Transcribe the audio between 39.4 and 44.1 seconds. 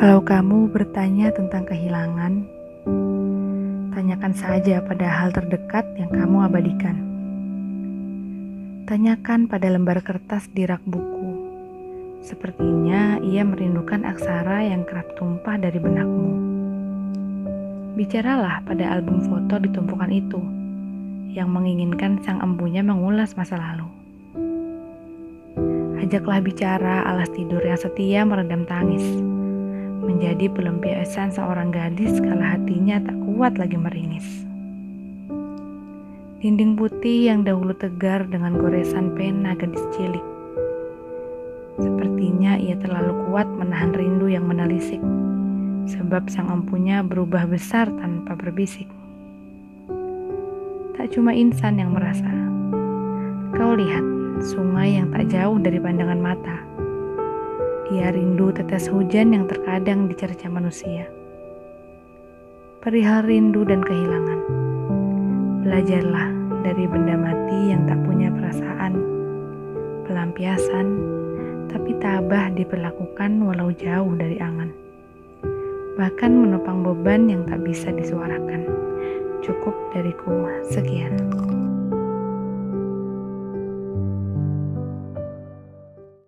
gadis cilik. Sepertinya ia terlalu kuat menahan